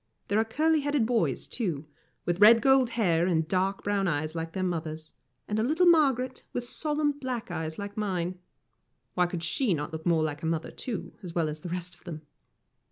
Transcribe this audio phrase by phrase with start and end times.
[0.29, 1.85] There are curly headed boys, too,
[2.25, 5.13] with red gold hair and dark brown eyes like their mother's,
[5.47, 8.39] and a little Margaret, with solemn black eyes like mine.
[9.13, 12.05] Why could she not look like her mother, too, as well as the rest of
[12.05, 12.23] them?